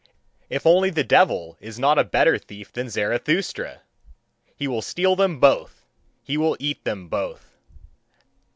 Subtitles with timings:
[0.49, 3.81] If only the devil is not a better thief than Zarathustra!
[4.55, 5.85] he will steal them both,
[6.23, 7.55] he will eat them both!"